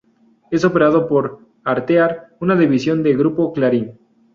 [0.49, 3.99] Es operado por Artear, una división de Grupo Clarín.